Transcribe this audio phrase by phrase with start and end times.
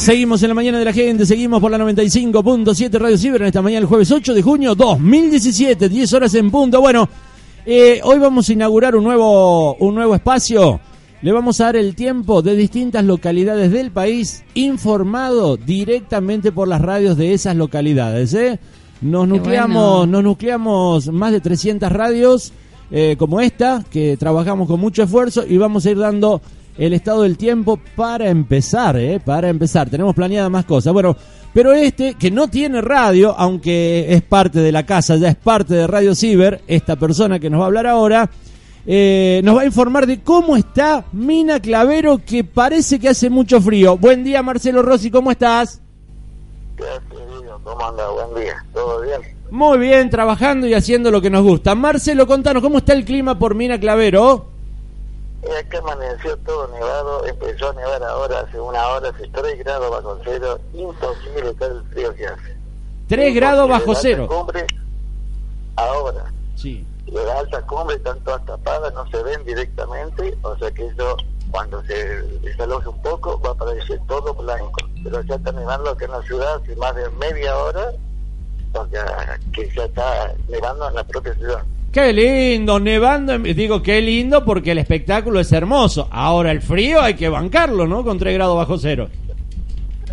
[0.00, 3.60] Seguimos en la mañana de la gente, seguimos por la 95.7 Radio Ciber en esta
[3.60, 6.80] mañana el jueves 8 de junio 2017, 10 horas en punto.
[6.80, 7.06] Bueno,
[7.66, 10.80] eh, hoy vamos a inaugurar un nuevo, un nuevo espacio.
[11.20, 16.80] Le vamos a dar el tiempo de distintas localidades del país informado directamente por las
[16.80, 18.32] radios de esas localidades.
[18.32, 18.58] ¿eh?
[19.02, 22.54] Nos nucleamos, nos nucleamos más de 300 radios
[22.90, 26.40] eh, como esta, que trabajamos con mucho esfuerzo y vamos a ir dando
[26.78, 29.20] el estado del tiempo para empezar, ¿eh?
[29.20, 29.90] Para empezar.
[29.90, 30.92] Tenemos planeadas más cosas.
[30.92, 31.16] Bueno,
[31.52, 35.74] pero este, que no tiene radio, aunque es parte de la casa, ya es parte
[35.74, 38.30] de Radio Ciber, esta persona que nos va a hablar ahora,
[38.86, 43.60] eh, nos va a informar de cómo está Mina Clavero, que parece que hace mucho
[43.60, 43.98] frío.
[43.98, 45.80] Buen día, Marcelo Rossi, ¿cómo estás?
[47.64, 48.08] ¿Cómo anda?
[48.10, 48.64] Buen día.
[48.72, 49.20] ¿Todo bien?
[49.50, 51.74] Muy bien, trabajando y haciendo lo que nos gusta.
[51.74, 54.49] Marcelo, contanos, ¿cómo está el clima por Mina Clavero?
[55.42, 59.90] Es que amaneció todo nevado, empezó a nevar ahora, hace una hora, hace 3 grados
[59.90, 62.56] bajo cero, imposible todo el frío que hace.
[63.08, 64.26] 3 grados bajo cero.
[64.28, 64.66] Cumbre,
[65.76, 66.30] ahora.
[66.56, 66.86] Sí.
[67.06, 71.16] Las altas cumbres están todas tapadas, no se ven directamente, o sea que eso,
[71.50, 74.78] cuando se desaloje un poco, va a aparecer todo blanco.
[75.02, 77.92] Pero ya está nevando aquí en la ciudad hace más de media hora,
[78.74, 81.64] o sea que ya está nevando en la propia ciudad.
[81.92, 83.36] Qué lindo, nevando.
[83.38, 86.08] Digo, qué lindo porque el espectáculo es hermoso.
[86.10, 88.04] Ahora el frío hay que bancarlo, ¿no?
[88.04, 89.08] Con 3 grados bajo cero.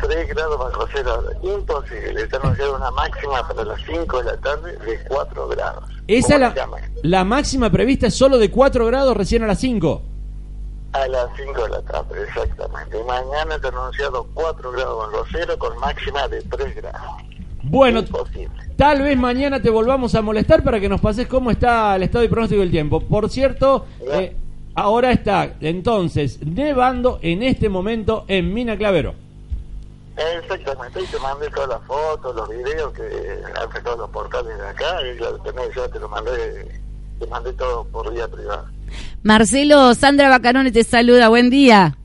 [0.00, 2.22] 3 grados bajo cero, imposible.
[2.22, 5.84] Está anunciada una máxima para las 5 de la tarde de 4 grados.
[6.06, 6.54] Esa la,
[7.02, 10.02] la máxima prevista es solo de 4 grados recién a las 5.
[10.92, 13.00] A las 5 de la tarde, exactamente.
[13.00, 17.23] Y mañana está anunciado 4 grados bajo cero con máxima de 3 grados.
[17.64, 18.04] Bueno,
[18.76, 22.24] tal vez mañana te volvamos a molestar para que nos pases cómo está el estado
[22.24, 23.00] y pronóstico del tiempo.
[23.00, 24.36] Por cierto, eh,
[24.74, 29.14] ahora está entonces nevando en este momento en Mina Clavero.
[30.16, 34.68] Exactamente, y te mandé todas las fotos, los videos que han todos los portales de
[34.68, 35.18] acá, y
[35.74, 36.80] ya te lo mandé,
[37.18, 38.70] te mandé todo por vía privada.
[39.24, 41.96] Marcelo, Sandra Bacarone te saluda, buen día.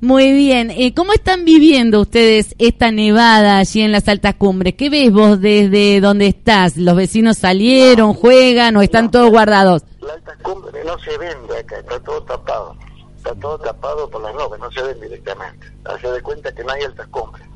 [0.00, 0.70] Muy bien.
[0.70, 4.74] Eh, ¿Cómo están viviendo ustedes esta nevada allí en las altas cumbres?
[4.74, 6.78] ¿Qué ves vos desde donde estás?
[6.78, 9.82] ¿Los vecinos salieron, juegan o están todos guardados?
[10.00, 12.76] La alta cumbre no se vende acá, está todo tapado.
[13.14, 15.66] Está todo tapado por las nubes, no se ven directamente.
[15.84, 17.49] Hace de cuenta que no hay altas cumbres.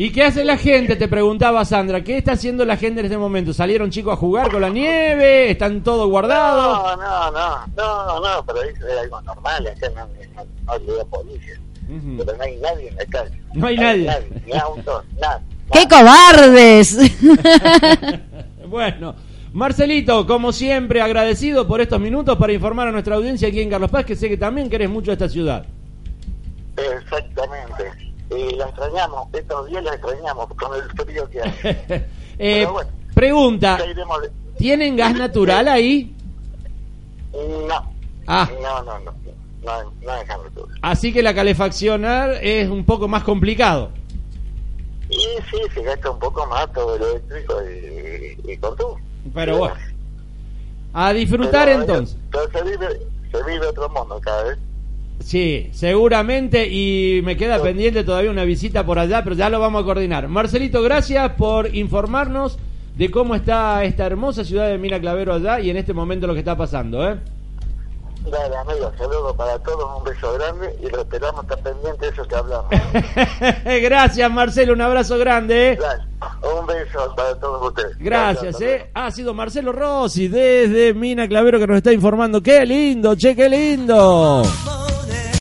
[0.00, 0.96] ¿Y qué hace la gente?
[0.96, 2.02] Te preguntaba Sandra.
[2.02, 3.52] ¿Qué está haciendo la gente en este momento?
[3.52, 5.50] ¿Salieron chicos a jugar con la nieve?
[5.50, 6.96] ¿Están todos guardados?
[6.96, 9.66] No, no, no, no, no, pero es algo normal.
[9.66, 10.08] Acá no,
[10.78, 11.60] no, no policía.
[11.86, 13.42] Pero no hay nadie en la calle.
[13.52, 14.10] No hay nadie.
[14.46, 15.42] Ni autos, nada.
[15.70, 16.96] ¡Qué cobardes!
[18.68, 19.14] bueno.
[19.52, 23.90] Marcelito, como siempre, agradecido por estos minutos para informar a nuestra audiencia aquí en Carlos
[23.90, 25.66] Paz, que sé que también querés mucho esta ciudad.
[26.78, 28.09] Exactamente.
[28.48, 31.52] Y la extrañamos, estos días la extrañamos con el frío que hay.
[32.38, 32.68] eh,
[33.14, 33.78] pregunta,
[34.56, 36.14] ¿tienen gas natural ahí?
[37.32, 37.92] No.
[38.26, 38.48] Ah.
[38.62, 39.14] No, no, no.
[39.62, 40.78] No, no es gas natural.
[40.82, 43.90] Así que la calefaccionar es un poco más complicado.
[45.10, 45.16] Y
[45.50, 48.96] sí, se gasta un poco más todo lo eléctrico y, y con tú.
[49.34, 49.74] Pero bueno.
[50.92, 52.16] A disfrutar Pero, entonces.
[52.30, 53.00] Pero se vive,
[53.30, 54.58] se vive otro mundo cada vez.
[55.20, 59.82] Sí, seguramente y me queda pendiente todavía una visita por allá, pero ya lo vamos
[59.82, 60.28] a coordinar.
[60.28, 62.58] Marcelito, gracias por informarnos
[62.96, 66.32] de cómo está esta hermosa ciudad de Mina Clavero allá y en este momento lo
[66.32, 67.18] que está pasando, ¿eh?
[68.30, 72.34] Dale, amigo, saludos para todos, un beso grande y lo esperamos estar pendiente eso que
[72.34, 72.68] hablamos.
[73.64, 75.72] gracias, Marcelo, un abrazo grande.
[75.72, 75.78] ¿eh?
[76.42, 77.96] Un beso para todos ustedes.
[77.98, 78.90] Gracias, Gracias ¿eh?
[78.92, 82.42] Ha sido Marcelo Rossi desde Mina Clavero que nos está informando.
[82.42, 84.42] ¡Qué lindo, che, qué lindo!